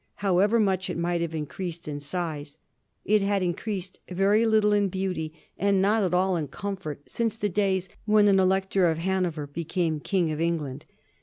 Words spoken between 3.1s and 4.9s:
had increased very little in